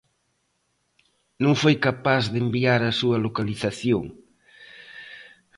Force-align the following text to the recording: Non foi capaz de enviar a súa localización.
Non 1.43 1.53
foi 1.61 1.75
capaz 1.87 2.23
de 2.31 2.37
enviar 2.45 2.81
a 2.85 2.91
súa 2.99 3.17
localización. 3.25 4.03